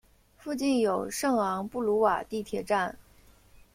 [0.35, 2.97] 附近有圣昂布鲁瓦地铁站。